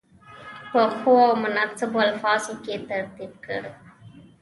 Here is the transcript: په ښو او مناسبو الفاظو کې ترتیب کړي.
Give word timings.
په 0.71 0.81
ښو 0.95 1.13
او 1.27 1.33
مناسبو 1.43 1.97
الفاظو 2.07 2.53
کې 2.63 2.75
ترتیب 2.89 3.31
کړي. 3.45 3.71